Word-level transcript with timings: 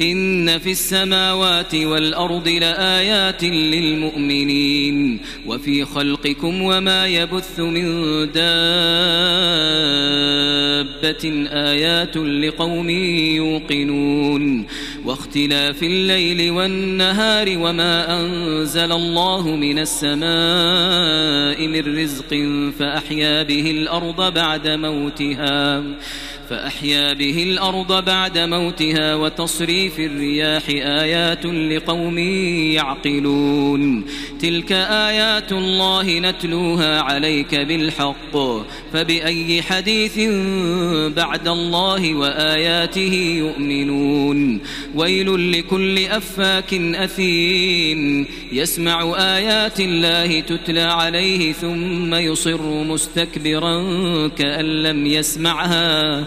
إن 0.00 0.58
في 0.58 0.70
السماوات 0.70 1.74
والأرض 1.74 2.48
لآيات 2.48 3.44
للمؤمنين 3.44 5.20
وفي 5.46 5.84
خلقكم 5.84 6.62
وما 6.62 7.06
يبث 7.06 7.60
من 7.60 7.84
دابة 8.32 8.40
آيات 11.52 12.16
لقوم 12.16 12.90
يوقنون 12.90 14.66
واختلاف 15.04 15.82
الليل 15.82 16.50
والنهار 16.50 17.58
وما 17.58 18.20
أنزل 18.20 18.92
الله 18.92 19.56
من 19.56 19.78
السماء 19.78 21.66
من 21.66 21.98
رزق 21.98 22.34
فأحيا 22.78 23.42
به 23.42 23.70
الأرض 23.70 24.34
بعد 24.34 24.68
موتها 24.68 25.82
فأحيا 26.50 27.12
به 27.12 27.42
الأرض 27.42 28.04
بعد 28.04 28.38
موتها 28.38 29.14
وتصريف 29.14 29.98
الرياح 29.98 30.62
آيات 30.68 31.46
لقوم 31.46 32.18
يعقلون. 32.78 34.04
تلك 34.40 34.72
آيات 34.72 35.52
الله 35.52 36.18
نتلوها 36.18 37.00
عليك 37.00 37.54
بالحق. 37.54 38.36
فبأي 38.92 39.62
حديث 39.62 40.18
بعد 41.16 41.48
الله 41.48 42.14
وآياته 42.14 43.14
يؤمنون. 43.38 44.60
ويل 44.94 45.52
لكل 45.52 45.98
أفاك 45.98 46.74
أثيم. 46.74 48.26
يسمع 48.52 49.14
آيات 49.18 49.80
الله 49.80 50.40
تتلى 50.40 50.80
عليه 50.80 51.52
ثم 51.52 52.14
يصر 52.14 52.84
مستكبرا 52.84 53.78
كأن 54.28 54.64
لم 54.82 55.06
يسمعها. 55.06 56.26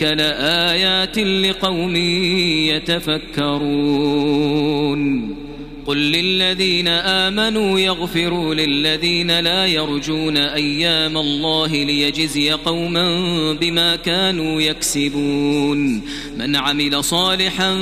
لآيات 0.00 1.18
لقوم 1.18 1.96
يتفكرون 3.96 5.02
قل 5.86 5.96
للذين 5.96 6.88
آمنوا 6.88 7.80
يغفروا 7.80 8.54
للذين 8.54 9.40
لا 9.40 9.66
يرجون 9.66 10.36
أيام 10.36 11.18
الله 11.18 11.66
ليجزي 11.66 12.50
قوما 12.50 13.06
بما 13.52 13.96
كانوا 13.96 14.60
يكسبون 14.60 16.02
من 16.36 16.56
عمل 16.56 17.04
صالحا 17.04 17.74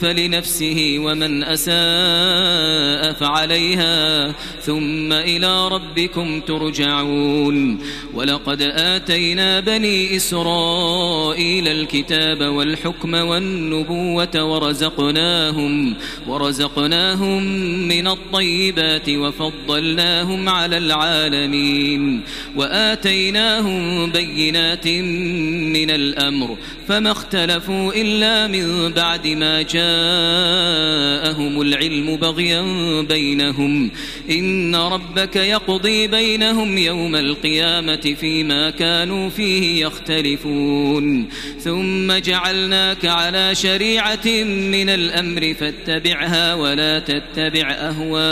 فلنفسه 0.00 0.96
ومن 0.98 1.44
أساء 1.44 3.12
فعليها 3.12 4.28
ثم 4.60 5.12
إلى 5.12 5.68
ربكم 5.68 6.40
ترجعون 6.40 7.78
ولقد 8.14 8.62
آتينا 8.62 9.60
بني 9.60 10.16
إسرائيل 10.16 11.68
الكتاب 11.68 12.40
والحكم 12.40 13.14
والنبوة 13.14 14.44
ورزقناهم 14.44 15.96
ورزقناهم 16.28 17.13
من 17.88 18.06
الطيبات 18.06 19.08
وفضلناهم 19.08 20.48
على 20.48 20.78
العالمين 20.78 22.20
وآتيناهم 22.56 24.10
بينات 24.10 24.88
من 24.88 25.90
الأمر 25.90 26.56
فما 26.88 27.10
اختلفوا 27.10 27.92
إلا 27.94 28.46
من 28.46 28.92
بعد 28.92 29.26
ما 29.26 29.62
جاءهم 29.62 29.84
العلم 31.60 32.16
بغيا 32.16 32.62
بينهم 33.02 33.90
إن 34.30 34.74
ربك 34.74 35.36
يقضي 35.36 36.06
بينهم 36.06 36.78
يوم 36.78 37.16
القيامة 37.16 38.16
فيما 38.20 38.70
كانوا 38.70 39.30
فيه 39.30 39.86
يختلفون 39.86 41.28
ثم 41.60 42.12
جعلناك 42.12 43.04
على 43.04 43.54
شريعة 43.54 44.26
من 44.44 44.88
الأمر 44.88 45.54
فاتبعها 45.54 46.54
ولا 46.54 46.98
تتبع 47.04 47.70
أهواء 47.70 48.24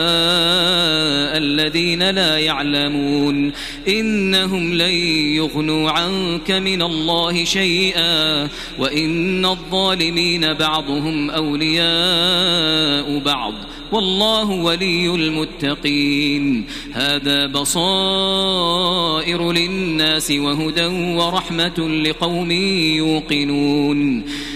الذين 1.38 2.10
لا 2.10 2.38
يعلمون 2.38 3.52
إنهم 3.88 4.74
لن 4.74 4.94
يغنوا 5.36 5.90
عنك 5.90 6.50
من 6.50 6.82
الله 6.82 7.44
شيئا 7.44 8.48
وإن 8.78 9.44
الظالمين 9.46 10.52
بعضهم 10.52 11.30
أولياء 11.30 13.18
بعض 13.18 13.54
والله 13.92 14.50
ولي 14.50 15.14
المتقين 15.14 16.66
هذا 16.92 17.46
بصائر 17.46 18.72
للناس 19.52 20.30
وهدى 20.30 20.86
ورحمة 21.16 21.78
لقوم 21.78 22.50
يوقنون 22.96 24.24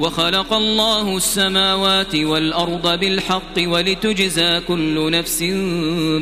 وخلق 0.00 0.52
الله 0.52 1.16
السماوات 1.16 2.14
والأرض 2.14 2.98
بالحق 2.98 3.58
ولتجزى 3.58 4.60
كل 4.60 5.10
نفس 5.10 5.42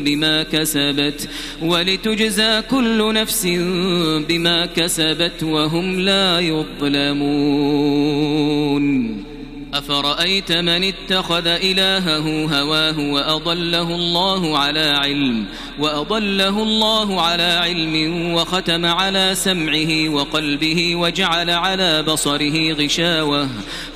بما 0.04 0.42
كسبت 0.42 1.28
ولتجزى 1.62 2.62
كل 2.70 3.14
نفس 3.14 3.46
بما 4.28 4.66
كسبت 4.66 5.42
وهم 5.42 6.00
لا 6.00 6.40
يظلمون 6.40 7.70
أفرأيت 9.74 10.52
من 10.52 10.84
اتخذ 10.84 11.46
إلهه 11.46 12.44
هواه 12.60 12.98
وأضله 12.98 13.94
الله 13.94 14.58
على 14.58 14.80
علم 14.80 15.44
وأضله 15.78 16.62
الله 16.62 17.20
على 17.20 17.42
علم 17.42 18.34
وختم 18.34 18.86
على 18.86 19.30
سمعه 19.34 20.08
وقلبه 20.08 20.96
وجعل 20.96 21.50
على 21.50 22.02
بصره 22.02 22.72
غشاوة. 22.72 23.48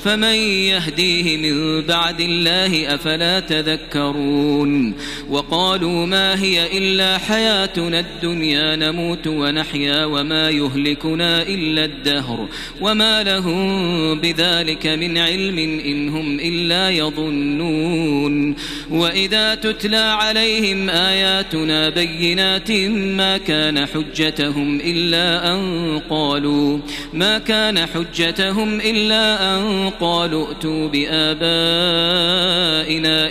فمن 0.05 0.35
يهديه 0.69 1.37
من 1.37 1.87
بعد 1.87 2.21
الله 2.21 2.95
أفلا 2.95 3.41
تذكرون؟ 3.41 4.95
وقالوا 5.31 6.07
ما 6.07 6.43
هي 6.43 6.79
إلا 6.79 7.19
حياتنا 7.19 8.01
الدنيا 8.01 8.77
نموت 8.77 9.27
ونحيا 9.27 10.05
وما 10.05 10.51
يهلكنا 10.51 11.43
إلا 11.43 11.85
الدهر 11.85 12.49
وما 12.81 13.23
لهم 13.23 14.21
بذلك 14.21 14.87
من 14.87 15.19
علم 15.19 15.64
إن 15.65 16.09
هم 16.09 16.41
إلا 16.41 16.91
يظنون 16.91 18.55
وإذا 18.91 19.55
تتلى 19.55 19.97
عليهم 19.97 20.91
آياتنا 20.91 21.89
بينات 21.89 22.71
ما 22.91 23.39
كان 23.39 23.87
حجتهم 23.87 24.81
إلا 24.81 25.55
أن 25.55 26.01
قالوا 26.11 26.79
ما 27.13 27.39
كان 27.39 27.87
حجتهم 27.87 28.81
إلا 28.81 29.57
أن 29.57 29.91
قالوا 30.01 30.49
ائتوا 30.49 30.89
بآبائنا 30.89 31.45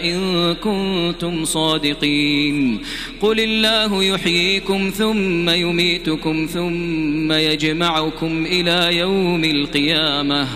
إن 0.04 0.54
كنتم 0.54 1.46
صادقين 1.46 2.82
قل 3.22 3.40
الله 3.40 4.04
يحييكم 4.04 4.92
ثم 4.98 5.50
يميتكم 5.50 6.48
ثم 6.54 7.32
يجمعكم 7.32 8.46
إلى 8.46 8.98
يوم 8.98 9.44
القيامة 9.44 10.48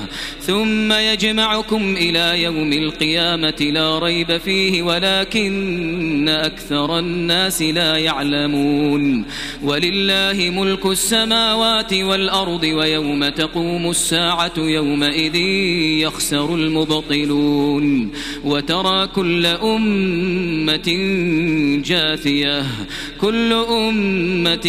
ثم 0.42 0.92
يجمعكم 0.92 1.67
إلى 1.74 2.44
يوم 2.44 2.74
القيامة 2.74 3.56
لا 3.62 4.00
ريب 4.00 4.38
فيه 4.38 4.84
ولكن 4.84 6.30
أكثر 6.30 7.00
الناس 7.00 7.62
لا 7.62 7.98
يعلمون. 7.98 9.26
ولله 9.64 10.52
ملك 10.56 10.86
السماوات 10.86 11.94
والأرض 11.94 12.64
ويوم 12.64 13.30
تقوم 13.30 13.90
الساعة 13.90 14.54
يومئذ 14.58 15.36
يخسر 16.06 16.56
المبطلون. 16.56 18.12
وترى 18.46 19.08
كل 19.08 19.46
أمة 19.46 20.90
جاثية 21.86 22.64
كل 23.22 23.54
أمة 23.54 24.68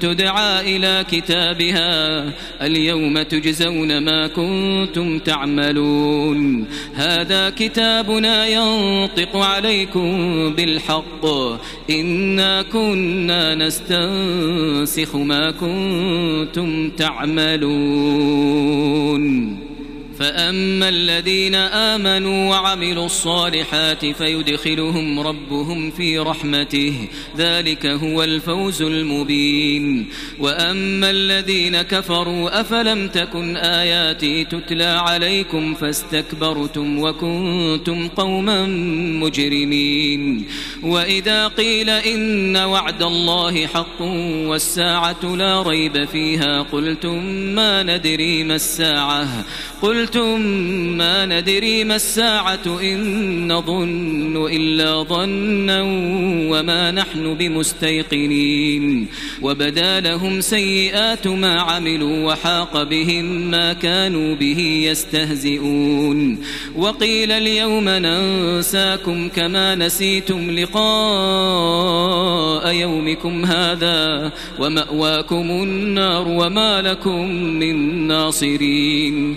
تدعى 0.00 0.76
إلى 0.76 1.04
كتابها. 1.10 2.24
اليوم 2.62 3.22
تجزون 3.22 3.98
ما 4.04 4.26
كنتم 4.26 5.18
تعملون. 5.18 6.29
هذا 6.94 7.50
كتابنا 7.50 8.46
ينطق 8.46 9.36
عليكم 9.36 10.10
بالحق. 10.54 11.26
إنا 11.90 12.62
كنا 12.62 13.54
نستنسخ 13.54 15.16
ما 15.16 15.50
كنتم 15.50 16.90
تعملون. 16.90 17.70
فأما 20.20 20.88
الذين 20.88 21.54
آمنوا 21.54 22.50
وعملوا 22.50 23.06
الصالحات 23.06 24.06
فيدخلهم 24.06 25.20
ربهم 25.20 25.90
في 25.90 26.18
رحمته 26.18 27.08
ذلك 27.36 27.86
هو 27.86 28.22
الفوز 28.22 28.82
المبين. 28.82 30.06
وأما 30.38 31.10
الذين 31.10 31.82
كفروا 31.82 32.60
أفلم 32.60 33.08
تكن 33.08 33.56
آياتي 33.56 34.44
تتلى 34.44 34.84
عليكم 34.84 35.74
فاستكبرتم 35.74 36.98
وكنتم 36.98 38.08
قوما 38.08 38.66
مجرمين. 39.22 40.44
وإذا 40.82 41.48
قيل 41.48 41.90
إن 41.90 42.56
وعد 42.56 43.02
الله 43.02 43.66
حق 43.66 44.02
والساعة 44.50 45.36
لا 45.36 45.62
ريب 45.62 46.04
فيها 46.04 46.62
قلتم 46.62 47.24
ما 47.54 47.82
ندري 47.82 48.44
ما 48.44 48.54
الساعة 48.54 49.44
قلتم 49.82 50.09
ما 50.16 51.26
ندري 51.26 51.84
ما 51.84 51.96
الساعة 51.96 52.80
إن 52.82 53.52
نظن 53.52 54.46
إلا 54.52 55.02
ظنا 55.02 55.82
وما 56.50 56.90
نحن 56.90 57.34
بمستيقنين 57.34 59.08
وبدا 59.42 60.00
لهم 60.00 60.40
سيئات 60.40 61.26
ما 61.26 61.60
عملوا 61.60 62.32
وحاق 62.32 62.82
بهم 62.82 63.24
ما 63.50 63.72
كانوا 63.72 64.34
به 64.34 64.60
يستهزئون 64.90 66.38
وقيل 66.76 67.32
اليوم 67.32 67.88
ننساكم 67.88 69.28
كما 69.28 69.74
نسيتم 69.74 70.50
لقاء 70.50 71.80
يومكم 72.74 73.44
هذا 73.44 74.32
ومأواكم 74.58 75.50
النار 75.50 76.28
وما 76.28 76.82
لكم 76.82 77.30
من 77.34 78.06
ناصرين 78.06 79.36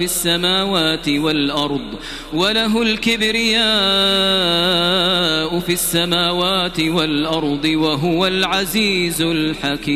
في 0.00 0.06
السماوات 0.06 1.08
والأرض 1.08 1.98
وله 2.32 2.82
الكبرياء 2.82 3.60
في 5.60 5.72
السماوات 5.72 6.80
والأرض 6.80 7.64
وهو 7.64 8.26
العزيز 8.26 9.22
الحكيم. 9.22 9.90